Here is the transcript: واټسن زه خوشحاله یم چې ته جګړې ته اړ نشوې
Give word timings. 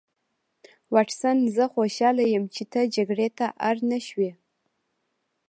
واټسن 0.93 1.37
زه 1.55 1.65
خوشحاله 1.73 2.23
یم 2.33 2.45
چې 2.55 2.63
ته 2.71 2.79
جګړې 2.95 3.27
ته 3.37 3.45
اړ 3.69 3.75
نشوې 3.91 4.31